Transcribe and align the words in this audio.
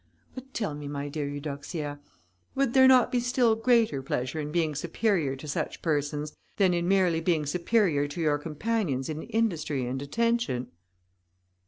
But 0.33 0.55
tell 0.55 0.73
me, 0.73 0.87
my 0.87 1.09
dear 1.09 1.29
Eudoxia, 1.29 1.99
would 2.55 2.73
there 2.73 2.87
not 2.87 3.11
be 3.11 3.19
still 3.19 3.53
greater 3.55 4.01
pleasure 4.01 4.39
in 4.39 4.51
being 4.51 4.73
superior 4.73 5.35
to 5.35 5.47
such 5.47 5.83
persons, 5.83 6.35
than 6.57 6.73
in 6.73 6.87
merely 6.87 7.21
being 7.21 7.45
superior 7.45 8.07
to 8.07 8.19
your 8.19 8.39
companions 8.39 9.09
in 9.09 9.21
industry 9.21 9.85
and 9.85 10.01
attention?" 10.01 10.71